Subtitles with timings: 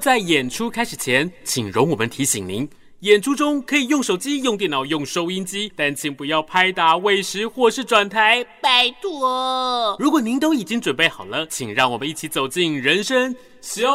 [0.00, 2.66] 在演出开始前，请容我们提醒您。
[3.00, 9.96] 演出中可以用手机、用电脑、用收音机，但请不要拍打、喂食或是转台，拜托。
[10.00, 13.86] 如果您都已经准备好了，请让我们一起走进人生小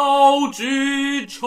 [0.53, 1.43] 剧场。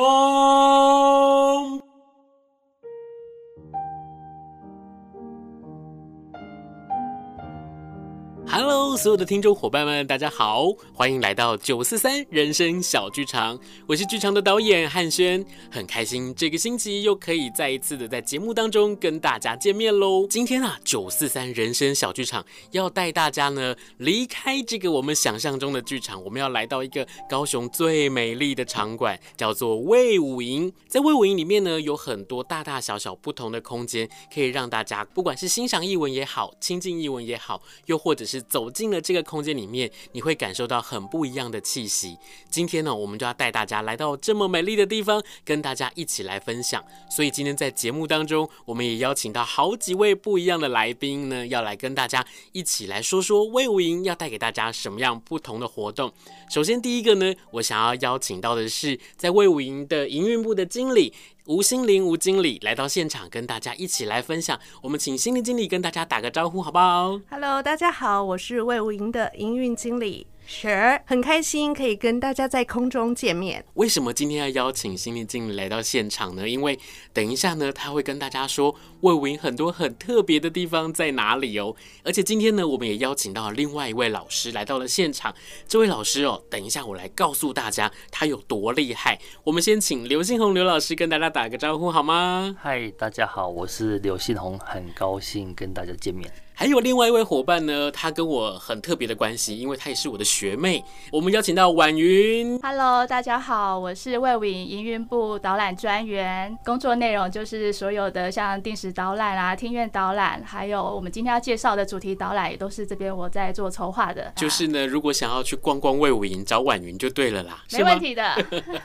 [8.49, 13.59] Hello，所有的听众伙伴们，大家好，欢迎来到九四三人生小剧场。
[13.87, 20.27] 我是剧场的导演汉轩，很开心这个星期又可以再一次的在节目当中跟大家见面喽。
[20.29, 30.73] 今天啊，九四三人生小剧场要带大家呢离开这个我们想象中的剧场，我们要来到一个高雄最美丽的场馆，叫做魏武营。
[30.89, 42.17] 在魏武营里面呢，有很多大大小小不同的空间，可以让大家不管是欣赏艺文也好，亲近艺文也好，又或者是走进了这个空间里面，你会感受到很不一样的气息。
[42.51, 46.83] 今天呢，我们就要带大家来到这么美丽的地方，跟大家一起来分享。
[47.11, 56.13] 所以今天在节目当中，我们也邀请到好几位不一样的来宾呢，要来跟大家一起来说说魏武营要带给大家什么样不同的活动。
[56.51, 61.13] 首先第一个呢，我想要邀请到的是在魏武营的营运部的经理。
[61.47, 64.59] 吴心灵吴经理来到现场，跟大家一起来分享。
[64.83, 70.27] 我们请心灵经理跟大家打个招呼，好不好？Hello，大家好，我是魏无营的营运经理。
[70.49, 73.65] 是很开心可以跟大家在空中见面。
[73.75, 76.49] 为什么今天要邀请心玲经理来到现场呢？
[76.49, 76.79] 因为
[77.13, 81.75] 等一下呢，他会跟大家说魏武营很多很特别的地方在哪里哦。
[82.05, 85.35] 而且今天呢，我们也邀请到了另外一位老师来到了现场。
[85.67, 89.19] 这位老师哦，等一下我来告诉大家他有多厉害。
[89.43, 92.57] 我们先请刘信宏刘老师跟大家打个招呼好吗？
[92.61, 96.46] 嗨，大家好，我是刘信宏，很高兴跟大家见面。
[96.59, 100.83] 还有另外一位伙伴呢，他跟我很特别的关系，因为他也是我的学妹。
[101.13, 102.59] 我们邀请到婉云。
[102.63, 114.33] Hello，大家好，我是魏武营营运部导览专员，工作内容就是所有的像定时导览啊、听院导览，还有我们今天要介绍的主题导览，也都是这边我在做筹划的。
[114.37, 117.63] 就是呢，如果想要去逛逛魏武营，找婉云就对了啦。
[117.71, 118.35] 没问题的。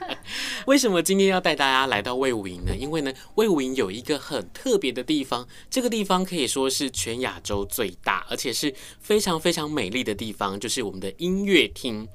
[0.67, 2.75] 为什么今天要带大家来到魏武营呢？
[2.75, 7.60] 因为呢，魏武营有一个很特别的地方，这个地方可以说是全亚洲。
[7.65, 12.07] 最大，而且是非常非常美丽的地方，就是我们的音乐厅。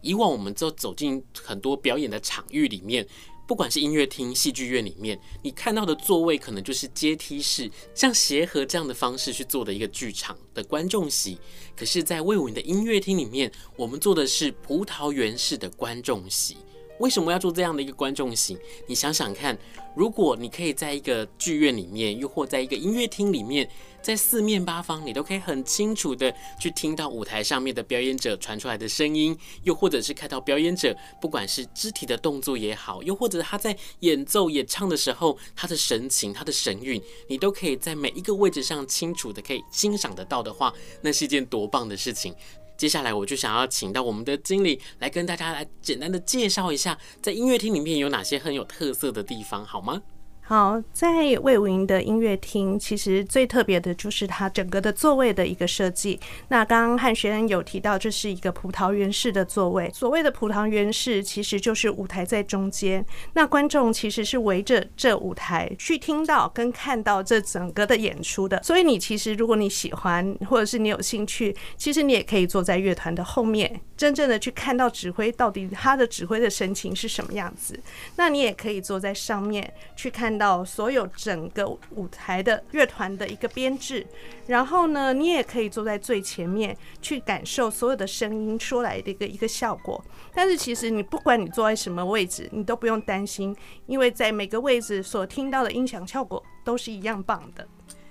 [0.00, 3.04] 以往我们就走进很多表演的场域里面，
[3.48, 11.36] 不管是音乐厅、戏剧院里面，你看到的座位可能就是阶梯式，像协和这样的方式去做的一个剧场的观众席。
[11.76, 16.58] 可是，在魏武的音乐厅里面，我们做的是葡萄园式的观众席。
[17.00, 18.58] 为什么要做这样的一个观众席？
[18.86, 19.56] 你想想看，
[19.96, 23.68] 如果你可以在一个剧院里面，又或在一个音乐厅里面，
[24.00, 40.72] 在四面八方，你都可以很清楚的去听到舞台上面的表演者传出来的声音，又或者是看到表演者，不管是肢体的动作也好，又或者他在演奏演唱的时候，他的神情、他的神韵，你都可以在每一个位置上清楚的可以欣赏得到的话，
[41.02, 42.34] 那是一件多棒的事情。
[42.78, 50.00] 接下来我就想要请到我们的经理来跟大家来简单的介绍一下，在音乐厅里面有哪些很有特色的地方，好吗？
[50.48, 51.10] 好，在
[51.42, 56.18] 魏武营的音乐厅，其实最特别的就是它整个的座位的一个设计。
[56.48, 59.90] 那刚刚汉学有提到，这是一个葡萄园式的座位。
[59.92, 63.04] 所谓的葡萄园式，其实就是舞台在中间，
[63.34, 68.62] 那观众其实是围着这舞台去听到跟看到这整个的演出的。
[68.62, 77.78] 所以你其实如果你喜欢，或者是你有兴趣，其实你也可以坐在乐团的后面，真正的去看到指挥到底他的指挥的神情是什么样子。
[78.16, 80.37] 那你也可以坐在上面去看。
[80.38, 84.06] 到所有整个舞台的乐团的一个编制，
[84.46, 90.02] 然后呢，你也可以坐在最前面去感受所有的声音出来的一个一个效果。
[90.32, 93.54] 但是其实你不管你坐在什么位置，你都不用担心，
[93.86, 97.66] 因为在每个位置所听到的音响效果都是一样棒的。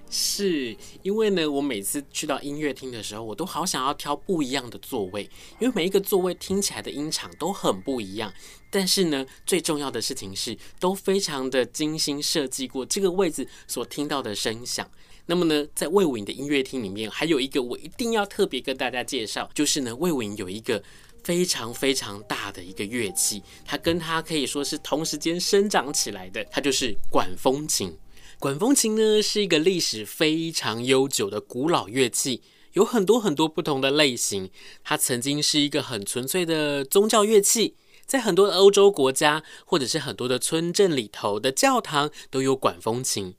[0.09, 8.33] 是因为呢，我每次去到音乐厅的时候，我都好想要挑不一样的座位，因为每一个座位听起来的音场都很不一样。
[8.69, 14.89] 但是呢，最重要的事情是，都非常的精心设计过这个位置所听到的声响。
[15.25, 20.81] 那么呢，在魏武营的音乐厅里面，还有一个我一定要特别跟大家介绍，就是呢，魏武营有一个
[21.24, 27.94] 非常非常大的一个乐器，它跟它可以说是同时间生长起来的，它就是管风琴。
[28.39, 32.44] 管风琴呢，是一个历史非常悠久的古老乐器。
[32.74, 34.51] 有很多很多不同的类型。
[34.84, 37.74] 它曾经是一个很纯粹的宗教乐器，
[38.06, 43.34] 在很多的欧洲国家，或者是很多的村镇里头的教堂都有管风琴。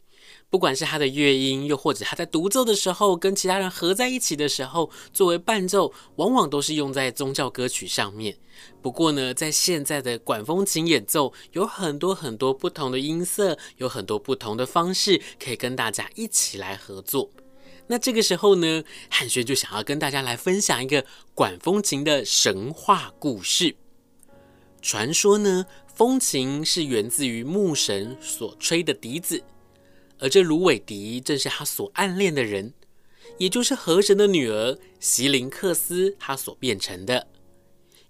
[0.50, 8.34] 不管是他的乐音，又或者他在独奏的时候跟其他人合在一起的时候，作为伴奏，往往都是用在宗教歌曲上面。
[8.80, 17.30] 不过呢，在现在的管风琴演奏，有很多很多不同的音色，有很多不同的方式，可以跟大家一起来合作。
[17.86, 21.04] 那这个时候呢，汉轩就想要跟大家来分享一个
[21.34, 23.76] 管风琴的神话故事。
[24.80, 29.42] 传说呢，风琴是源自于牧神所吹的笛子。
[30.18, 32.72] 而这芦苇笛正是他所暗恋的人，
[33.38, 37.28] 也就是河神的女儿席琳克斯，他所变成的。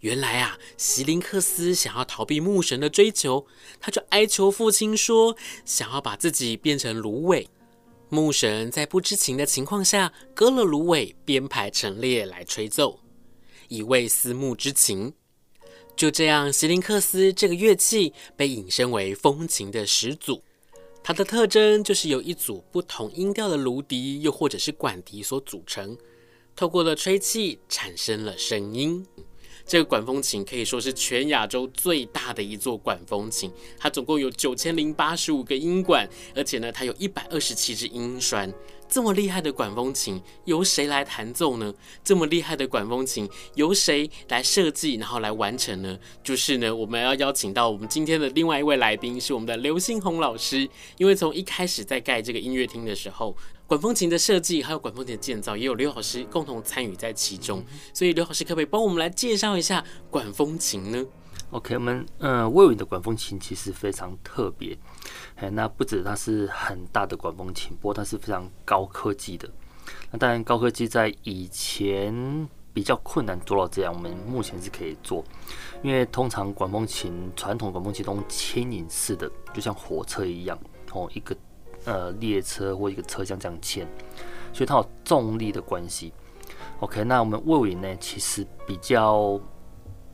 [0.00, 3.46] 原来啊，席琳克斯想要逃避牧神的追求，
[3.81, 7.49] 他就哀求父亲说，想要把自己变成芦苇。
[8.08, 13.00] 牧神在不知情的情况下割了芦苇，编排陈列来吹奏，
[13.69, 15.12] 以慰思慕之情。
[15.96, 20.43] 就这样，席琳克斯这个乐器被引申为风琴的始祖。
[21.08, 25.96] 它的特征就是由一组不同音调的芦笛，又或者是管笛所组成，
[26.55, 29.06] 透过了吹气产生了声音。
[29.64, 38.52] 这个管风琴可以说是全亚洲最大的一座管风琴，它总共有九千零八十五个音管，而且呢，它有一百二十七支音栓。
[38.88, 41.73] 这么厉害的管风琴由谁来弹奏呢？
[42.02, 45.99] 这么厉害的管风琴由谁来设计，然后来完成呢？
[46.25, 50.69] 就是呢，我们要邀请到我们今天的另外一位来宾，是我们的刘新红老师。
[50.96, 53.37] 因为从一开始在盖这个音乐厅的时候，
[53.67, 57.62] 管风琴的设计还有管风琴的建造，也有刘老师共同参与在其中。
[57.93, 61.05] 所以刘老师可不可以帮我们来介绍一下管风琴呢
[61.50, 64.76] ？OK，我们呃，魏伟的管风琴其实非常特别。
[65.37, 69.49] 哎，那不止它是很大的管风琴，不过它是非常高科技的。
[70.10, 75.25] 那当然，高科技在以前比较困难做到这样，我们目前是可以做。
[75.82, 80.58] 因为通常管风琴，传统管风琴都牵引式的，就像火车一样，
[80.93, 81.37] 哦，一个
[81.84, 83.87] 呃列车或一个车厢这样牵，
[84.52, 86.12] 所以它有重力的关系。
[86.81, 89.40] OK，那我们魏武营呢，其实比较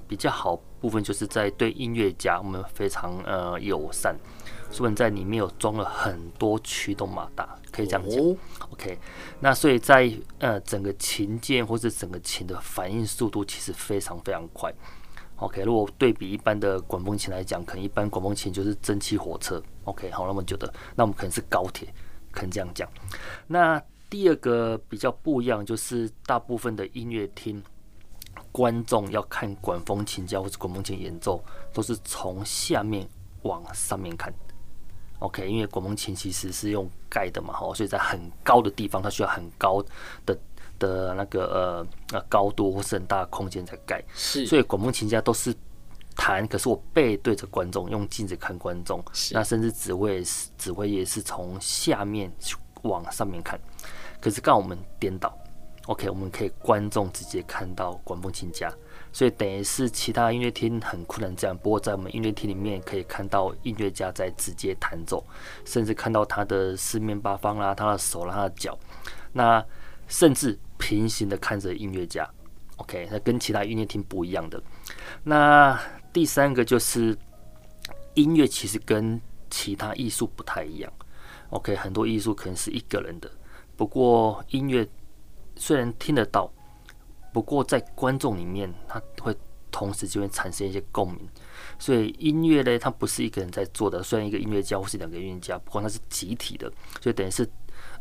[0.07, 4.17] 比较好部分就是在对音乐家，我们非常呃友善。
[4.75, 8.19] 所以在里面有装了很多驱动马达，可以这样讲。
[8.19, 8.37] Oh.
[8.73, 8.99] OK，
[9.39, 14.75] 那所以在呃整个琴键或者整个琴的反应速度其实非常非常快。
[15.37, 19.63] OK，如果对比一般的管风琴来讲，可能一般管风琴就是蒸汽火车。
[19.85, 21.89] OK，好那么久的，那我们可能是高铁，
[22.33, 22.89] 可能这样讲。
[23.47, 23.81] 那
[24.11, 27.63] 第二个比较不一样，就是大部分的音乐厅
[28.51, 31.41] 观众要看管风琴家或者管风琴演奏，
[31.73, 33.09] 都是从下面
[33.43, 34.35] 往上面看。
[35.21, 39.83] OK，因为管风琴其实是用盖的嘛，哈，所以在很高的地方，它需要很高
[40.27, 40.39] 的
[40.79, 41.47] 的那个
[42.11, 44.03] 呃呃高度或是很大的空间才盖。
[44.15, 45.55] 是，所以管风琴家都是
[46.15, 49.03] 弹，可是我背对着观众，用镜子看观众。
[49.13, 52.31] 是，那甚至指挥是指挥也是从下面
[52.83, 53.59] 往上面看。
[54.21, 55.37] 可是刚好我们颠倒
[55.87, 58.71] ，OK，我们可以观众直接看到管风琴家。
[59.15, 65.25] 所以等于是其他音乐厅很困难这样，不过在我们音乐厅里面可以看到音乐家在直接弹奏，
[65.65, 68.77] 甚至看到他的四面八方啦，他的手啦，他的脚，
[69.33, 69.65] 那
[70.09, 72.29] 甚至平行的看着音乐家。
[72.79, 74.61] OK，那跟其他音乐厅不一样的。
[75.23, 75.81] 那
[76.13, 77.17] 第三个就是
[78.15, 80.93] 音乐其实跟其他艺术不太一样。
[81.51, 83.31] OK，很多艺术可能是一个人的，
[83.77, 84.85] 不过音乐
[85.55, 86.53] 虽然听得到。
[87.35, 89.37] 不过在观众里面，他会
[89.73, 91.29] 同时就会产生一些共鸣，
[91.81, 97.45] 所以音乐呢，它不是一个人在做的，虽然一个音乐家或是两个音乐家，不过它是集体的，所以等于是，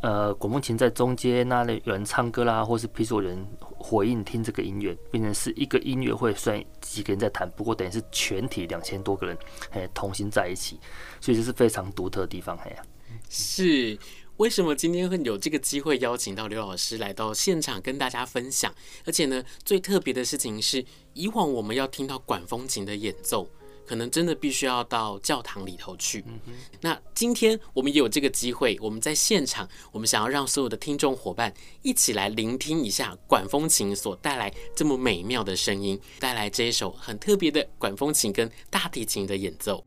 [0.03, 9.35] 呃，管风琴在中间，那里有人唱歌啦，或是譬如说有人回应听这个音乐，变成是一个音乐会，虽然几个人在弹，不过等于是全体两千多个人，
[9.71, 10.79] 哎，同心在一起，
[11.19, 12.83] 所以这是非常独特的地方，哎呀，
[13.31, 13.97] 是。
[14.43, 18.75] 为什么今天会有这个机会邀请到刘老师来到现场跟大家分享？
[19.05, 20.83] 而且呢，最特别的事情是，
[21.13, 23.49] 以往我们要听到管风琴的演奏，
[23.87, 26.25] 可能真的必须要到教堂里头去。
[26.81, 39.81] 那今天我们也有这个机会，我们在现场，我们想要让所有的听众伙伴一起来聆听一下管风琴所带来这么美妙的声音，带来这一首很特别的管风琴跟大提琴的演奏。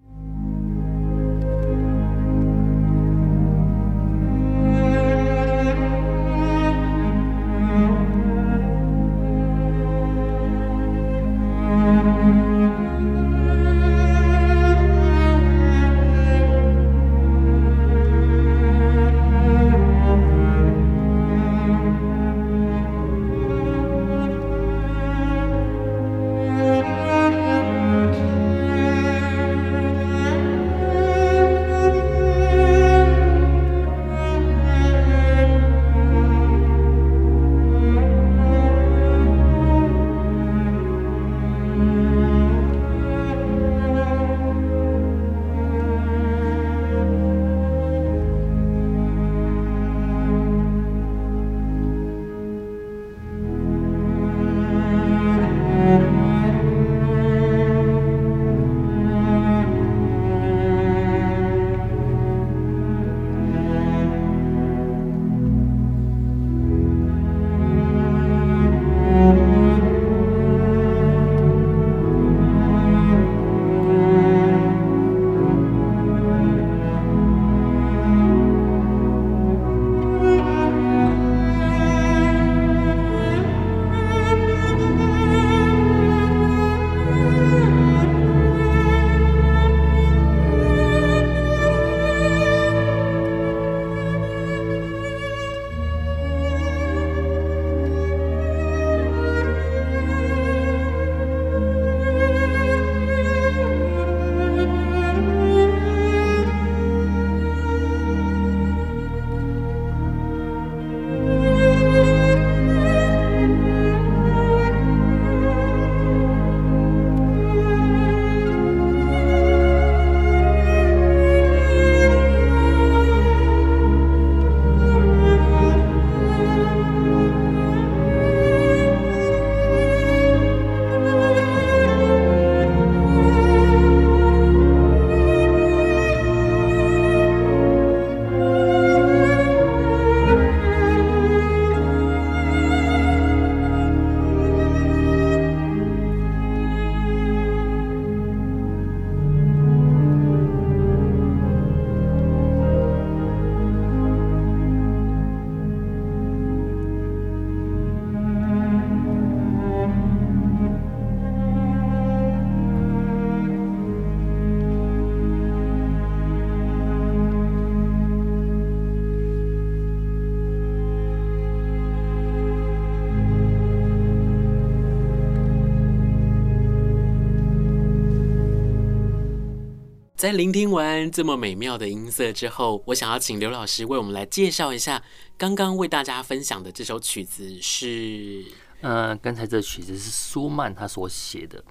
[180.26, 185.00] 在聆听完这么美妙的音色之后，我想要请刘老师为我们来介绍一下
[185.38, 188.44] 刚刚为大家分享的这首曲子是。
[188.80, 191.62] 呃，刚才这曲子是舒曼他所写的，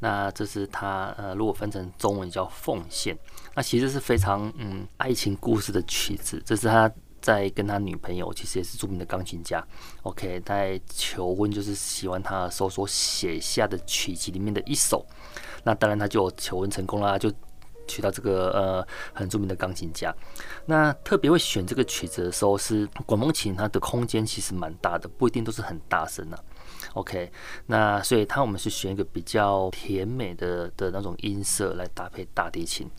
[0.00, 3.16] 那这是他呃，如果分成中文叫《奉献》，
[3.54, 6.42] 那其实是非常嗯爱情故事的曲子。
[6.44, 6.92] 这是他
[7.22, 9.66] 在跟他女朋友，其实也是著名的钢琴家
[10.02, 15.02] ，OK，在求婚就是喜欢他的时候所写下的曲集里面的一首。
[15.64, 17.32] 那当然他就求婚成功了，就
[17.86, 20.14] 娶到这个呃很著名的钢琴家。
[20.66, 26.44] 那特别会选这个曲子的时候，是管风琴它的空间其实蛮大的，不一定都是很大声呢啊。
[26.94, 27.30] OK，
[27.66, 32.90] 那所以它我们是选一个比较甜美的的那种音色来搭配大提琴。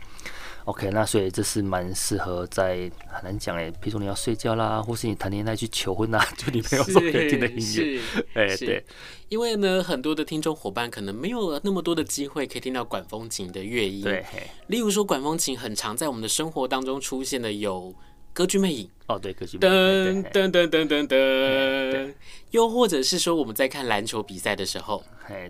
[0.65, 8.01] OK，那所以这是蛮适合在很难讲诶，比如说你要睡觉啦，或是你谈恋爱去求婚呐， 就你朋友所可以听的音乐。
[8.33, 8.85] 哎，对，
[9.27, 14.03] 因为呢，很多的听众伙伴可能没有那么多的机会可以听到管风琴的乐音。
[14.03, 14.25] 对，
[14.67, 17.93] 例如说管风琴很常在我们的生活当中出现的有。
[18.33, 18.89] 歌剧魅影。
[19.05, 22.13] 哦，对，歌剧魅影，噔噔噔噔噔噔，
[22.51, 25.03] 又或者是说我们在看篮球比赛的时候，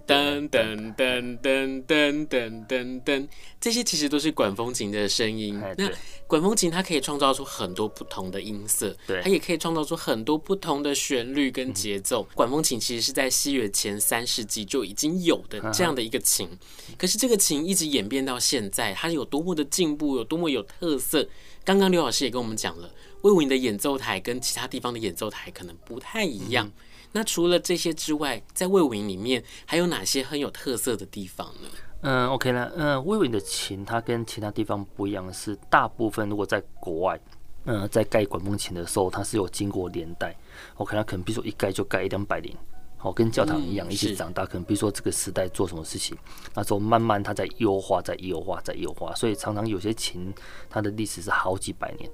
[0.07, 3.27] 噔噔噔噔噔噔噔噔，
[3.61, 5.61] 这些其实都是管风琴的声音。
[5.77, 5.87] 那
[6.25, 12.27] 管风琴它可以创造出很多不同的音色，对，它也可以创造出很多不同的旋律跟节奏。
[12.33, 16.49] 管风琴其实是在西元前三世纪就已经有的这样的一个琴，
[16.97, 21.29] 可是这个琴一直演变到现在，它有多么的进步，有多么有特色。
[21.65, 22.89] 刚刚刘老师也跟我们讲了，
[23.21, 26.67] 魏武营的演奏台跟其他地方的演奏台可能不太一样。
[26.67, 26.73] 嗯、
[27.13, 31.69] 那除了这些之外，在魏武营里面还有哪些很有特色的地方呢？
[32.01, 37.17] 嗯，OK 了，嗯，魏武营的琴它跟其他地方不一样的，是大部分如果在国外，
[37.63, 40.35] 嗯，在盖管风琴的时候，它是有经过年代。
[40.75, 42.53] OK，它可能比如说一盖就盖一两百年。
[43.03, 44.45] 哦，跟教堂一样，一起长大。
[44.45, 46.17] 可能比如说这个时代做什么事情，
[46.55, 49.13] 那时候慢慢它在优化，在优化，在优化。
[49.13, 50.33] 所以常常有些琴，
[50.69, 52.09] 它的历史是好几百年。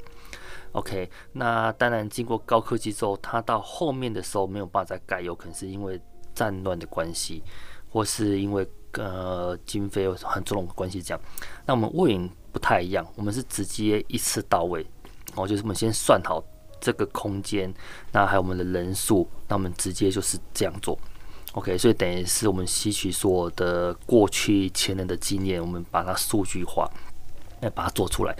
[0.72, 6.02] OK，那当然经过高科技之后，它到后面的时候没有办法再盖，有可能是因为
[6.34, 7.44] 战乱的关系，
[7.90, 11.22] 或是因为呃经费有很重的关系这样。
[11.66, 14.86] 那我们卫武营不太一样，我们是直接一次到位。
[15.36, 16.44] 哦，就是我们先算好。
[16.80, 17.74] 这个空间，
[18.12, 20.98] 那还有我们的人数，那我们直接就是这样做
[21.54, 26.90] ，OK，所以等于是我们吸取所有的过去前人的经验，我们把它数据化，
[27.62, 28.36] 来把它做出来，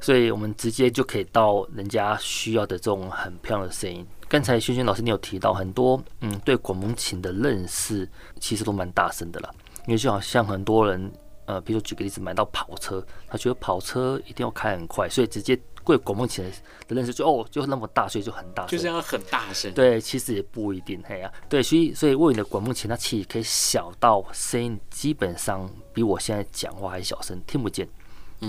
[0.00, 4.06] 所以我们直接就可以到人家需要的这种很漂亮的声音。
[4.28, 8.06] 刚才轩轩老师你有提到很多，嗯，对管风琴的认识
[8.38, 9.50] 其实都蛮大声的啦，
[9.86, 11.10] 因为就好像很多人，
[11.48, 15.58] 呃，比如说举个例子，买到跑车，他觉得跑车一定要开很快，所以直接。
[15.88, 16.44] 对管风琴
[16.86, 19.72] 的认识就哦，就那么大，所以就很大声，就是要很大声。
[19.72, 27.88] 对，其实也不一定，嘿呀、啊，对，所以所以卫武营的管风琴，它其实可以小到声音基本上比我现在讲话还小声，听不见，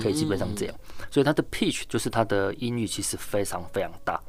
[0.04, 0.76] 可以基本上这样。
[1.10, 4.22] 所以它的 pitch 就是它的音域其实非常非常大。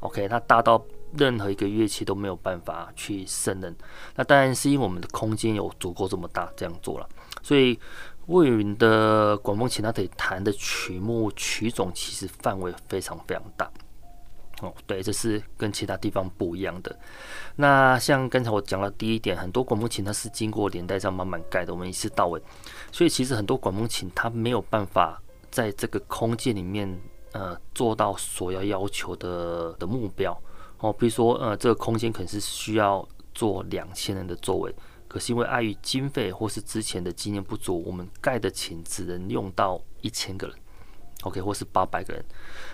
[0.00, 0.82] OK，它大到
[1.16, 3.74] 任何一个乐器都没有办法去胜任。
[4.14, 7.08] 那当然是因为我们的空间有足够这么大，这样做了，
[7.42, 7.78] 所以。
[8.26, 13.70] 魏云的管风琴，它可以弹的曲目曲种其实范围非常非常大。
[14.62, 16.98] 哦，对，这是跟其他地方不一样的。
[17.54, 22.42] 那像刚才我讲的第一点，很多管风琴它是经过年代这样慢慢盖的，我们一次到位。
[22.90, 30.36] 所以其实很多管风琴它没有办法在这个空间里面呃做到所要要求的的目标。
[30.78, 34.74] 哦，比如说呃这个空间可能是需要做两千人的座位。
[35.08, 40.56] 可是因为碍于经费或是之前的经验不足，我们盖的琴只能用到一千个人
[41.22, 42.22] ，OK，或是八百个人，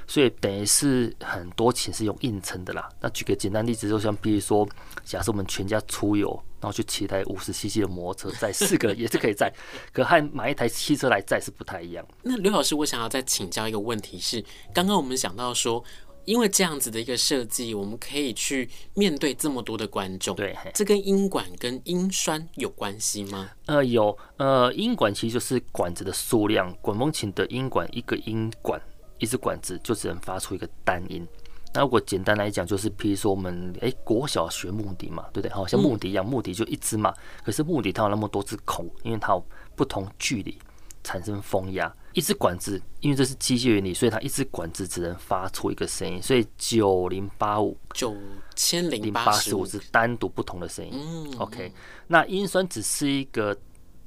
[0.08, 2.88] 所以等于是很多琴是用硬撑的啦。
[3.00, 4.66] 那举个简单例子，就像比如说，
[5.04, 9.52] 假设我们全家出游，然后去骑台五十 CC 的摩托车，载四个人也是可以载，
[9.92, 12.04] 可和买一台汽车来载是不太一样。
[12.22, 14.42] 那刘老师，我想要再请教一个问题是，
[14.74, 15.84] 刚刚我们讲到说。
[16.24, 20.36] 因为这样子的一个设计，我们可以去面对这么多的观众。
[20.36, 23.50] 对，这跟音管跟音栓有关系吗？
[23.66, 24.16] 呃，有。
[24.36, 26.72] 呃，音管其实就是管子的数量。
[26.80, 28.80] 管风琴的音管，一个音管，
[29.18, 31.26] 一支管子就只能发出一个单音。
[31.74, 35.50] 那如果简单来讲，就是譬如说我们诶国小学木笛嘛，对不对？
[35.52, 37.14] 好像木笛一样，木笛就一支嘛。
[37.42, 40.58] 可是木笛它有那么多只孔，因为它有不同距离
[41.02, 41.92] 产生风压。
[42.14, 48.16] 一支管子，因为这是机械原理，所以它一支管子只能发出一个声音，所以九零八五九
[48.54, 50.92] 千零八十五是单独不同的声音。
[50.94, 51.72] 嗯，OK，
[52.06, 53.56] 那音栓只是一个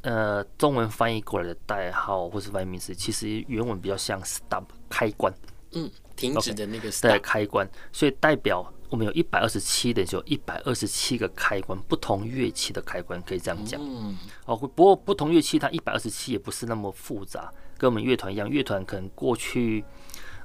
[0.02, 5.34] 呃中文翻译过来的代号或是翻译名词，其实原文比较像 stop 开关，
[5.72, 8.72] 嗯，停止的那个 stop、okay, 开关，所以代表。
[8.88, 13.82] 我们有一百二十七的，就一百二十七个开关，不同乐器的开关可以这样讲。
[13.84, 14.16] 嗯
[14.46, 19.84] 哦，不过不同乐器它一百二十七也不是那么复杂，跟我们乐团一样，乐团可能过去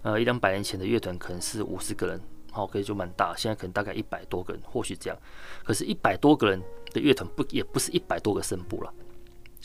[0.02, 5.18] 呃一两百年前的乐团可能是五十个人，好，可以就蛮大，现在可能大概一百多个人，或许这样。
[5.64, 6.60] 可是，一百多个人
[6.92, 8.92] 的乐团不也不是一百多个声部了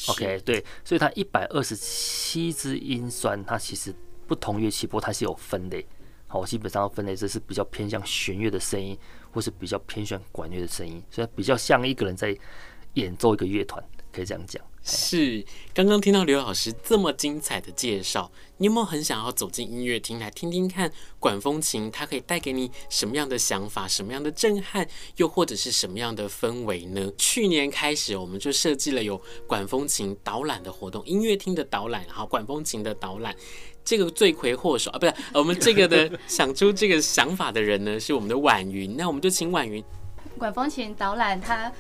[0.10, 3.94] ？OK，对，所以它一百二十七支音酸，它其实
[4.28, 5.86] 不同乐器，不过它是有分类。
[6.28, 8.98] 好，基本上分类这是比较偏向弦乐的声音，
[9.32, 12.38] 或是比较偏向管乐的声音，所以比较像一个人在
[12.96, 14.62] 演奏一个乐团，可以这样讲。
[14.88, 15.44] 是，
[15.74, 27.12] 刚刚听到刘老师这么精彩的介绍，你有没有很想要走进音乐厅来听听看管风琴，它可以带给你什么样的想法、什么样的震撼，又或者是什么样的氛围呢？
[27.18, 33.36] 去年开始，我们就设计了有管风琴导览的活动，音乐厅的导览，然后管风琴的导览。
[33.84, 38.96] 这个罪魁祸首啊，不是我们这个的想出这个想法的人呢，是我们的婉云。
[38.96, 39.84] 那我们就请婉云。
[40.38, 41.72] 管风琴导览，它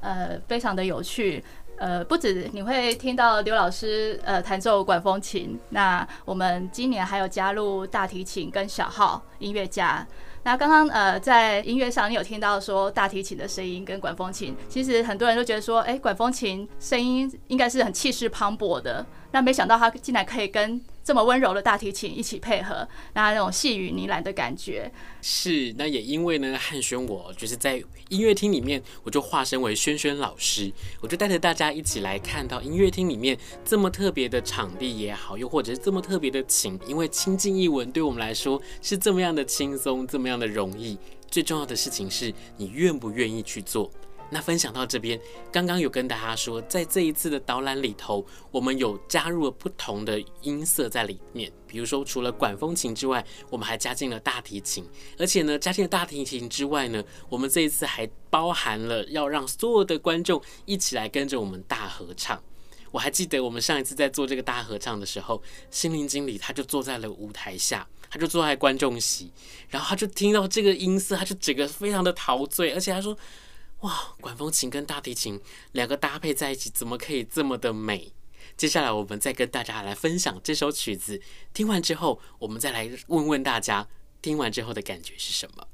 [0.00, 1.42] 呃非常的有趣。
[1.80, 10.06] 呃，不止你会听到刘老师呃弹奏管风琴，那我们今年还有加入大提琴跟小号音乐家。
[10.42, 20.78] 那刚刚呃在音乐上，你有听到说大提琴的声音跟管风琴，其实很多人都觉得说，哎，管风琴声音应该是很气势磅礴的，那没想到它竟然可以跟
[21.10, 24.88] 这么温柔的大提琴一起配合，那那种细雨呢喃的感觉
[25.20, 25.74] 是。
[25.76, 40.96] 那也因为呢，汉轩我就是在音乐厅里面，我就化身为轩轩老师，我就带着大家一起来看到音乐厅里面这么特别的场地也好，又或者是这么特别的琴，因为亲近一文对我们来说是这么样的轻松，这么样的容易。
[41.28, 43.90] 最重要的事情是你愿不愿意去做。
[44.32, 51.52] 那分享到这边，刚刚有跟大家说，在这一次的导览里头，我们有加入了不同的音色在里面。
[51.66, 54.84] 比如说，除了管风琴之外，我们还加进了大提琴。
[55.18, 62.40] 而且呢，加进了大提琴之外呢，我们这一次还包含了要让所有的观众一起来跟着我们大合唱。
[62.92, 69.32] 我还记得我们上一次在做这个大合唱的时候，心灵经理他就坐在了舞台下，他就坐在观众席，
[69.68, 73.16] 然后他就听到这个音色，他就整个非常的陶醉，而且他说。
[73.80, 75.40] 哇，管风琴跟大提琴
[75.72, 78.12] 两个搭配在一起，怎么可以这么的美？
[78.56, 81.20] 接下来我们再跟大家来分享这首曲子，
[81.54, 83.88] 听完之后，我们再来问问大家，
[84.20, 85.66] 听完之后的感觉是什么？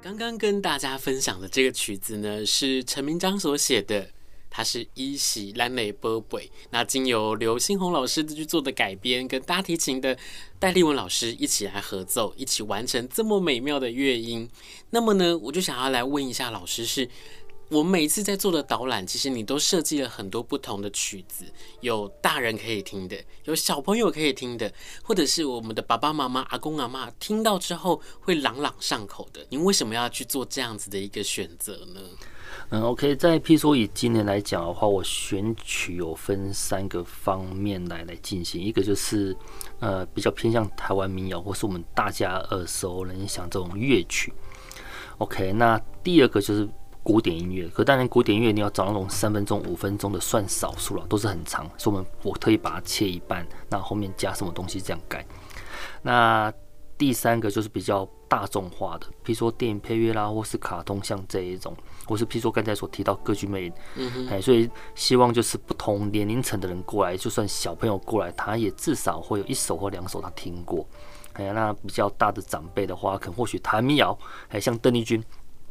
[0.00, 4.08] 刚刚跟大家分享的这个曲子呢，是陈明章所写的，
[4.48, 10.16] 它是一喜兰内波贝，那经由刘新红老师去做的改编，跟大提琴的
[10.60, 14.48] 戴丽文老师一起来合奏，一起完成这么美妙的乐音。
[14.90, 17.08] 那么呢，我就想要来问一下老师是。
[17.68, 21.44] 我每次在做的导览，其实你都设计了很多不同的曲子，
[21.80, 29.46] 有大人可以听的，有小朋友可以听的，或者是我们的爸爸妈妈、阿公阿嬷听到之后会朗朗上口的。
[29.50, 32.00] 您为什么要去做这样子的一个选择呢？
[32.70, 39.36] 嗯，OK，在譬如说以今年来讲的话，我选曲有分三个方面来来进行，一个就是
[39.80, 44.32] 呃比较偏向台湾民谣，或是我们大家耳熟能详这种乐曲。
[45.18, 46.66] OK，那第二个就是。
[47.08, 55.24] 古典音乐，可当然古典音乐你要找那种三分钟、五分钟的算少数了，都是很长，所以我们我特意把它切一半，那后面加什么东西这样改。
[56.02, 56.52] 那
[56.98, 61.74] 第三个就是比较大众化的，比如说电影配乐啦，或是卡通像这一种，
[62.06, 70.86] 或是譬如说刚才所提到歌剧魅影，嗯哼，哎，所以希望就是不同年龄层的人过来，就算小朋友过来，他也至少会有一首或两首他听过。
[71.32, 74.18] 哎，那比较大的长辈的话，可能或许台民谣，
[74.50, 75.24] 哎，像邓丽君。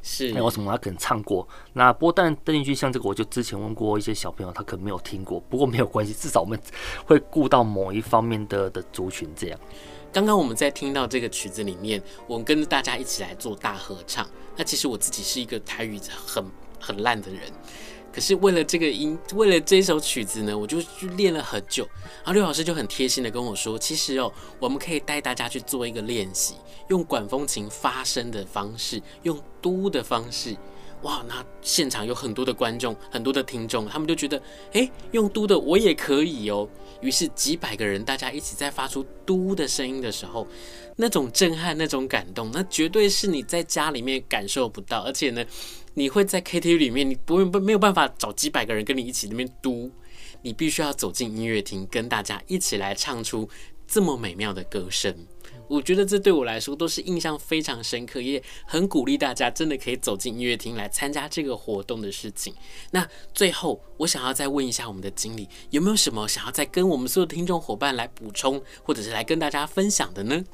[0.10, 1.46] 是，那有什么他可能唱过？
[1.74, 5.38] 那不过但邓丽君像这个，我就之前问过一些小朋友，他可能没有听过。
[5.50, 6.58] 不过没有关系，至少我们
[7.06, 9.60] 会顾到某一方面的的族群这样。
[10.13, 14.26] 刚刚我们在听到这个曲子里面，我们跟着大家一起来做大合唱。
[14.56, 16.43] 那其实我自己是一个台语很
[16.80, 17.41] 很烂的人。
[18.17, 21.88] 可是为了这个音，为了这首曲子呢，我就去练了很久。
[22.23, 26.56] 然后刘老师就很贴心的跟我说，其实哦，我们可以带大家去做一个练习，
[26.89, 30.58] 用管风琴发声的方式，用嘟的方式。
[31.03, 36.67] 哇，那现场有很多的观众，很多的听众，他们就觉得，诶，用嘟的我也可以哦。
[37.01, 40.47] 于是几百个人，大家一起在发出嘟的声音的时候，
[40.95, 45.45] 那种震撼，那种感动，那绝对是你在家里面感受不到，而且呢。
[45.97, 49.89] 你会在 KTV 里面，你不会不没有办法找几百个人跟你一起那边嘟，
[50.43, 53.49] 你必须要走进音乐厅，跟大家一起来唱出
[53.88, 55.25] 这么美妙的歌声。
[55.67, 62.53] 我觉得这对我来说都是印象非常深刻，也很鼓励大家真的可以走进音乐厅来参加这个活动的事情。
[62.91, 70.45] 那最后，我想要再问一下我们的经理，有没有什么想要再跟我们所有的听众伙伴来补充，或者是来跟大家分享的呢？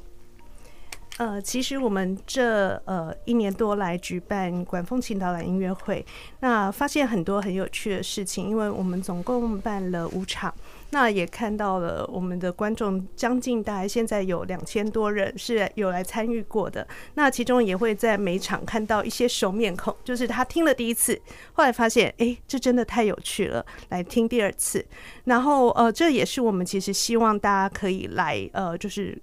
[1.18, 6.04] 呃，其实我们这呃一年多来举办管风琴导览音乐会，
[6.40, 8.48] 那发现很多很有趣的事情。
[8.48, 10.52] 因为我们总共办了五场，
[10.90, 16.84] 那也看到了我们的观众将近大概现在有两千多人是有来参与过的。
[17.14, 21.16] 那其中也会在每场看到一些熟面孔，就是他听了第一次，
[21.52, 24.84] 后来发现哎，这真的太有趣了，来听第二次。
[25.26, 29.16] 然后呃，这也是我们其实希望大家可以来呃，就是。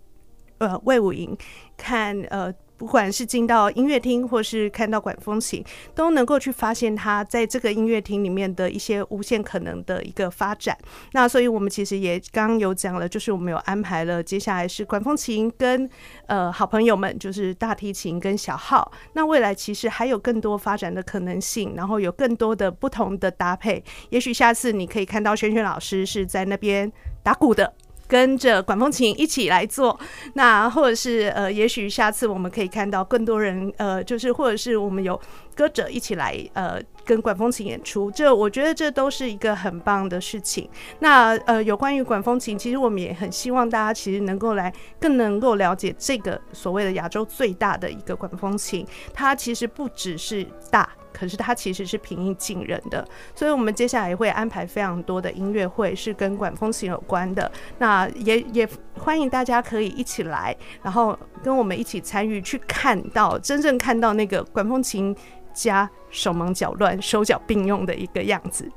[0.62, 1.36] 呃，魏武营
[1.76, 10.78] 看呃，不管是进到音乐厅，或是看到管风琴，都能够去发现它在这个音乐厅里面的一些无限可能的一个发展。
[11.14, 15.90] 那所以我们其实也刚刚有讲了，就是我们有安排了，接下来是管风琴跟
[16.28, 18.92] 呃好朋友们，就是大提琴跟小号。
[19.14, 23.84] 那未来其实还有更多发展的可能性，然后有更多的不同的搭配。
[24.12, 26.92] 也许下次你可以看到轩轩老师是在那边
[27.24, 27.74] 打鼓的。
[28.12, 29.98] 跟着管风琴一起来做，
[30.34, 35.18] 那或者是呃，也许下次我们可以看到更多人，呃，就是或者是我们有
[35.56, 40.70] 歌者一起来，呃，跟管风琴演出，这我觉得这都是一个很棒的事情。
[41.00, 50.90] 那呃，有关于管风琴，其实我们也很希望大家其实能够来更能够了解这个所谓的亚洲最大的一个管风琴，它其实不只是大。
[51.14, 57.52] 可是它其实是平易近人的，所以我们接下来也会安排非常多的音乐会，是跟管风琴有关的。
[57.80, 65.16] 那也也欢迎大家可以一起来，然后跟我们一起参与，去看到真正看到那个管风琴
[65.54, 68.70] 家手忙脚乱、手脚并用的一个样子。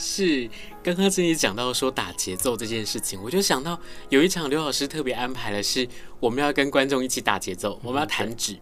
[0.00, 0.48] 是，
[0.80, 3.76] 刚刚这里讲到说打节奏这件事情，我就想到
[4.10, 5.88] 有一场刘老师特别安排的是，
[6.20, 8.56] 我们要跟观众一起打节奏，我们要弹指。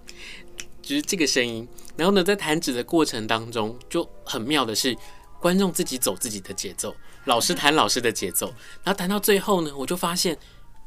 [0.80, 4.96] 就是这个声音，然后呢，在弹指的过程当中，就很妙的是，
[5.40, 8.46] 观众自己走自己的节奏，老师弹老师的节奏，
[8.82, 10.36] 然后弹到最后呢，我就发现，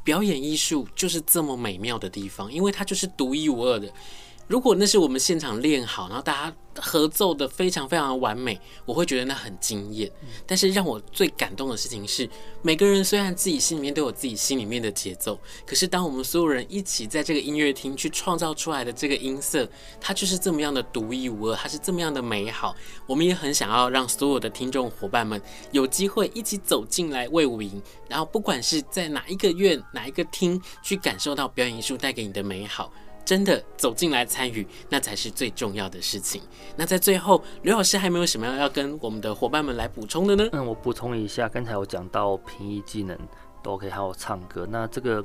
[0.03, 3.91] 表演艺术就是这么美妙的地方，因为它就是独一无二的。
[4.49, 10.11] 如果那是我们现场练好，然后大家合奏的非常非常完美，我会觉得那很惊艳。
[10.47, 12.27] 但是让我最感动的事情是，
[12.63, 19.69] 每个人虽然自己心里面都有自己心里面的节奏，可是当我们所有人一起在这个音乐厅去创造出来的这个音色，
[20.01, 22.75] 它就是这么样的独一无二，它是这么样的美好。
[23.05, 25.39] 我们也很想要让所有的听众伙伴们
[25.71, 32.91] 有机会一起走进来魏武营，然后不管是在哪一个院、哪一个厅，去感受到表演艺术带给你的美好。
[33.25, 36.41] 真的走进来参与，那才是最重要的事情。
[36.75, 40.49] 那在最后，刘老师还没有什么要跟我们的伙伴们来补充的呢？
[40.51, 43.15] 嗯，我补充一下，刚才我讲到评议技能
[43.61, 44.65] 都可以，还有唱歌。
[44.67, 45.23] 那这个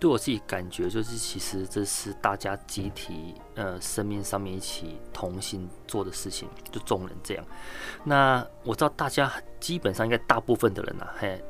[0.00, 7.44] 对我自己感觉就是，其实这是大家集体呃生命上面一起同心做的事情，就众人这样。
[8.02, 11.40] 那我知道大家基本上应该大部分的人啊，嘿，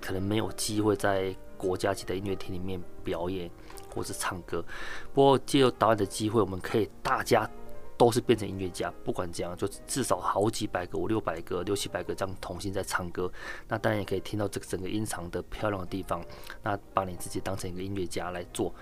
[0.00, 3.50] 可能没有机会在国家级的音乐厅里面表演。
[3.94, 4.64] 或是唱歌，
[5.12, 7.48] 不过借由导览的机会，我们可以大家
[7.96, 13.30] 都是变成音乐家，不管怎样，就至少好几百个、五六百个、六七百个这样同心在唱歌。
[13.68, 16.20] 那当然也可以听到这个整个音场的漂亮的地方。
[16.62, 18.74] 那把你自己当成一个音乐家来做。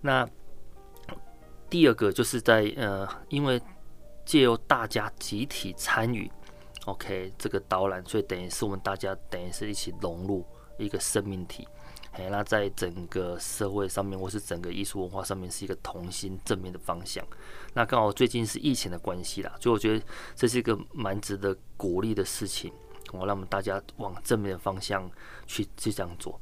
[0.00, 0.28] 那
[1.70, 3.60] 第二个就是在呃，因为
[4.24, 6.28] 借由大家集体参与
[6.86, 10.44] ，OK，这个导览，所以等于是我们大家等于是一起融入
[10.76, 11.66] 一个生命体。
[12.16, 17.22] 哎，那在整个社会上面，或是整个艺术文化上面，是一个同心正面的方向。
[17.74, 22.72] 那刚好最近是疫情的关系啦，所以我觉得这是一个蛮值得鼓励的事情。
[23.12, 25.08] 我让我们大家往正面的方向
[25.46, 26.40] 去去这样做。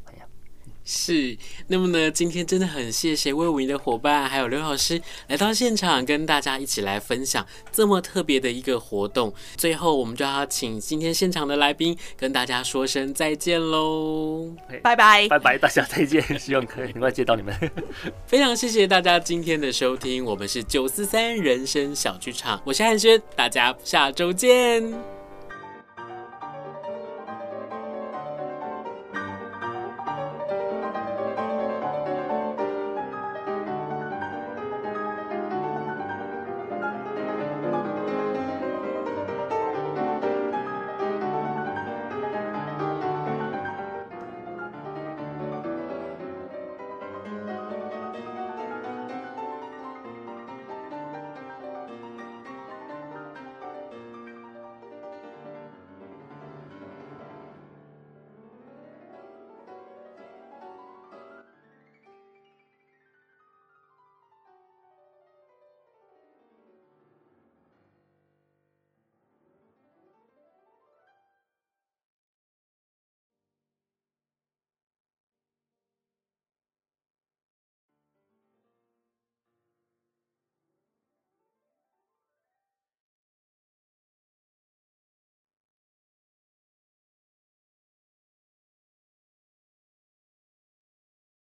[0.85, 1.37] 是，
[1.69, 9.33] 那么呢，今天真的很谢谢魏武营的伙伴，还有刘老师来到现场，跟大家一起来分享这么特别的一个活动。
[9.57, 14.51] 最后，我们就要请今天现场的来宾跟大家说声再见喽，
[14.83, 17.55] 拜拜，拜拜，大家再见，希望可以很快见到你们。
[18.29, 25.14] 非常谢谢大家今天的收听，我们是九四三人生小剧场，我是汉轩，大家下周见。